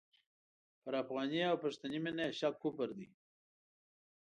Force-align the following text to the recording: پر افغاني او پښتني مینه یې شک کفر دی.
پر 0.83 0.93
افغاني 1.03 1.39
او 1.51 1.55
پښتني 1.63 1.99
مینه 2.03 2.23
یې 2.27 2.37
شک 2.39 2.55
کفر 2.63 2.89
دی. 2.97 3.07